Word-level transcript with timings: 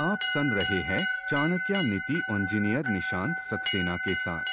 आप 0.00 0.18
सुन 0.22 0.50
रहे 0.52 0.78
हैं 0.82 1.04
चाणक्य 1.30 1.76
नीति 1.82 2.14
इंजीनियर 2.30 2.88
निशांत 2.88 3.36
सक्सेना 3.36 3.96
के 3.96 4.14
साथ। 4.14 4.44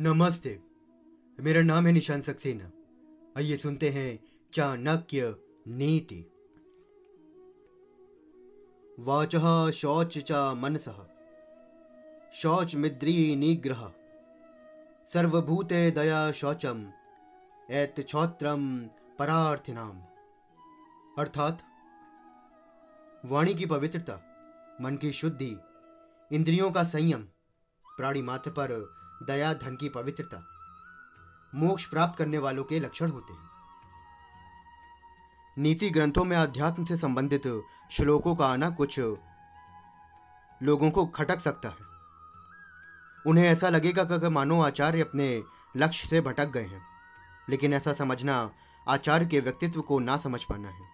नमस्ते, 0.00 0.58
मेरा 1.38 1.62
नाम 1.62 1.86
है 1.86 1.92
निशांत 1.92 2.24
सक्सेना। 2.24 2.70
आइए 3.38 3.56
सुनते 3.56 3.90
हैं 3.90 4.18
चाणक्य 4.52 5.34
नीति। 5.68 6.20
वाच 8.98 9.36
शौच 9.74 10.18
च 10.18 10.32
मनस, 10.56 10.88
शौच 12.34 12.74
मिद्री 12.74 13.36
निग्रह 13.36 13.86
सर्वभूते 15.08 15.90
दया 15.90 16.20
शौचम 16.32 16.84
एत 17.70 18.04
छौत्रम 18.08 18.68
परार्थिनाम 19.18 20.00
अर्थात, 21.18 21.62
वाणी 23.24 23.54
की 23.54 23.66
पवित्रता, 23.66 24.12
मन 24.80 24.96
की 24.96 25.12
शुद्धि, 25.12 25.58
इंद्रियों 26.32 26.70
का 26.70 26.84
संयम, 26.84 27.22
प्राणी 27.96 28.22
मात्र 28.22 28.50
पर 28.50 28.94
दया, 29.22 29.54
धन 29.54 29.76
की 29.76 29.88
पवित्रता, 29.88 30.48
मोक्ष 31.54 31.86
प्राप्त 31.86 32.18
करने 32.18 32.38
वालों 32.38 32.64
के 32.64 32.80
लक्षण 32.80 33.10
होते 33.10 33.32
हैं। 33.32 33.50
नीति 35.58 35.90
ग्रंथों 35.90 36.24
में 36.24 36.36
अध्यात्म 36.36 36.84
से 36.84 36.96
संबंधित 36.96 37.62
श्लोकों 37.90 38.36
का 38.36 38.46
आना 38.46 38.70
कुछ 38.70 38.98
लोगों 40.62 40.90
को 40.90 41.06
खटक 41.06 41.40
सकता 41.40 41.68
है। 41.68 41.94
उन्हें 43.26 43.48
ऐसा 43.48 43.68
लगेगा 43.68 44.04
कि 44.04 44.28
मानो 44.28 44.62
आचार्य 44.62 45.00
अपने 45.00 45.44
लक्ष्य 45.76 46.08
से 46.08 46.20
भटक 46.20 46.46
गए 46.46 46.64
हैं, 46.64 46.82
लेकिन 47.48 47.74
ऐसा 47.74 47.92
समझना 47.92 48.50
आचार्य 48.88 49.26
के 49.26 49.40
व्यक्तित्व 49.40 49.80
को 49.80 49.98
ना 49.98 50.16
समझ 50.16 50.44
पाना 50.44 50.68
है। 50.68 50.88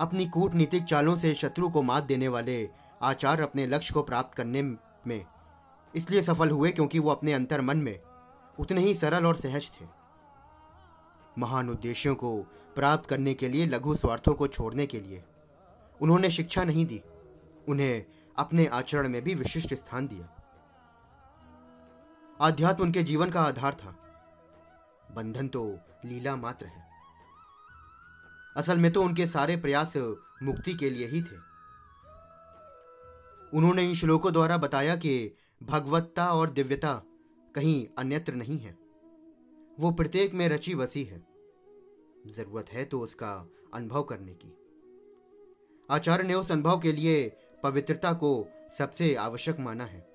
अपनी 0.00 0.26
कूटनीतिक 0.26 0.84
चालों 0.84 1.16
से 1.16 1.34
शत्रु 1.34 1.68
को 1.68 1.82
मात 1.82 2.04
देने 2.04 2.28
वाले 2.28 2.68
आचार्य 3.02 3.42
अपने 3.42 3.66
लक्ष्य 3.66 3.94
को 3.94 4.02
प्राप्त 4.02 4.36
करने 4.36 4.62
में 4.62 5.24
इसलिए 5.94 6.22
सफल 6.22 6.50
हुए 6.50 6.70
क्योंकि 6.70 6.98
वो 6.98 7.10
अपने 7.10 7.32
अंतर 7.32 7.60
मन 7.60 7.76
में 7.76 7.98
उतने 8.58 8.80
ही 8.80 8.94
सरल 8.94 9.26
और 9.26 9.36
सहज 9.36 9.70
थे। 9.70 9.84
महान 11.38 11.70
उद्देश्यों 11.70 12.14
को 12.14 12.36
प्राप्त 12.74 13.08
करने 13.08 13.34
के 13.34 13.48
लिए, 13.48 13.66
लघु 13.66 13.94
स्वार्थों 13.94 14.34
को 14.34 14.46
छोड़ने 14.46 14.86
के 14.86 15.00
लिए 15.00 15.22
उन्होंने 16.00 16.30
शिक्षा 16.30 16.64
नहीं 16.64 16.86
दी, 16.86 17.02
उन्हें 17.68 18.04
अपने 18.36 18.66
आचरण 18.66 19.08
में 19.08 19.22
भी 19.22 19.34
विशिष्ट 19.34 19.74
स्थान 19.74 20.06
दिया। 20.06 20.28
आध्यात्म 22.40 22.82
उनके 22.82 23.02
जीवन 23.02 23.30
का 23.30 23.42
आधार 23.42 23.74
था। 23.74 23.94
बंधन 25.16 25.48
तो 25.48 25.78
लीला 26.04 26.36
मात्र 26.36 26.66
है। 26.66 26.84
असल 28.56 28.78
में 28.78 28.92
तो 28.92 29.02
उनके 29.02 29.26
सारे 29.26 29.56
प्रयास 29.56 29.96
मुक्ति 30.42 30.74
के 30.74 30.90
लिए 30.90 31.06
ही 31.06 31.22
थे। 31.22 31.36
उन्होंने 33.52 33.84
इन 33.84 33.94
श्लोकों 33.94 34.32
द्वारा 34.32 34.56
बताया 34.56 34.96
कि 34.96 35.36
भगवत्ता 35.62 36.32
और 36.32 36.50
दिव्यता 36.50 37.02
कहीं 37.54 37.86
अन्यत्र 37.98 38.34
नहीं 38.34 38.58
है। 38.58 38.76
वो 39.80 39.90
प्रत्येक 39.90 40.34
में 40.34 40.48
रची 40.48 40.74
बसी 40.74 41.04
है। 41.04 41.18
ज़रूरत 42.26 42.70
है 42.70 42.84
तो 42.84 43.00
उसका 43.00 43.32
अनुभव 43.74 44.02
करने 44.02 44.34
की। 44.34 44.52
आचार्य 45.90 46.24
ने 46.24 46.34
उस 46.34 46.52
अनुभव 46.52 46.78
के 46.78 46.92
लिए 46.92 47.36
पवित्रता 47.62 48.12
को 48.12 48.48
सबसे 48.78 49.14
आवश्यक 49.14 49.60
माना 49.60 49.84
है। 49.84 50.06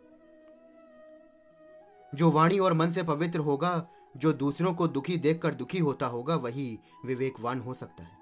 जो 2.16 2.32
वाणी 2.32 2.60
और 2.60 2.74
मन 2.74 2.90
से 2.90 3.04
पवित्र 3.04 3.40
होगा 3.40 3.88
जो 4.18 4.34
दूसरों 4.34 4.74
को 4.74 4.88
दुखी 4.88 5.18
देखकर 5.18 5.54
दुखी 5.54 5.80
होता 5.80 6.06
होगा, 6.06 6.36
वही 6.36 6.80
विवेकवान 7.06 7.60
हो 7.60 7.74
सकता 7.74 8.04
है। 8.04 8.18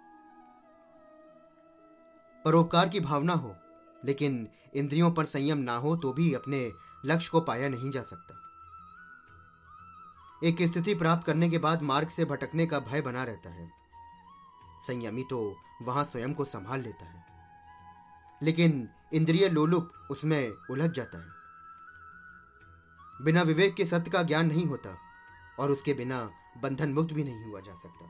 परोपकार 2.45 2.89
की 2.89 2.99
भावना 2.99 3.33
हो, 3.33 3.55
लेकिन 4.05 4.49
इंद्रियों 4.75 5.11
पर 5.11 5.25
संयम 5.25 5.57
ना 5.57 5.75
हो 5.75 5.97
तो 5.97 6.13
भी 6.13 6.33
अपने 6.33 6.71
लक्ष्य 7.05 7.29
को 7.31 7.41
पाया 7.41 7.69
नहीं 7.69 7.91
जा 7.91 8.01
सकता। 8.01 8.35
एक 10.43 10.61
स्थिति 10.61 10.95
प्राप्त 10.95 11.25
करने 11.25 11.49
के 11.49 11.57
बाद 11.57 11.81
मार्ग 11.81 12.09
से 12.09 12.25
भटकने 12.25 12.67
का 12.67 12.79
भय 12.79 13.01
बना 13.01 13.23
रहता 13.23 13.49
है। 13.49 13.71
संयमी 14.87 15.23
तो 15.23 15.57
वहाँ 15.81 16.03
स्वयं 16.03 16.33
को 16.33 16.45
संभाल 16.45 16.81
लेता 16.81 17.05
है। 17.05 17.23
लेकिन 18.43 18.89
इंद्रिय 19.13 19.49
लोलुप 19.49 19.91
उसमें 20.11 20.51
उलझ 20.71 20.91
जाता 20.91 21.17
है। 21.17 21.29
बिना 23.21 23.41
विवेक 23.41 23.75
के 23.75 23.85
सत्य 23.85 24.11
का 24.11 24.23
ज्ञान 24.23 24.47
नहीं 24.47 24.65
होता। 24.65 24.97
और 25.59 25.71
उसके 25.71 25.93
बिना 25.93 26.31
बंधन 26.57 26.93
मुक्त 26.93 27.13
भी 27.13 27.23
नहीं 27.23 27.43
हुआ 27.43 27.59
जा 27.59 27.71
सकता। 27.71 28.05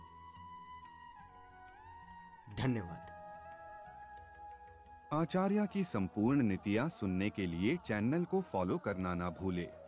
धन्यवाद। 2.63 3.05
आचार्य 5.13 5.67
की 5.73 5.83
संपूर्ण 5.83 6.41
नीतियाँ 6.41 6.89
सुनने 6.89 7.29
के 7.29 7.45
लिए 7.47 7.77
चैनल 7.85 8.25
को 8.25 8.41
फॉलो 8.41 8.77
करना 8.77 9.13
ना 9.15 9.29
भूले। 9.29 9.78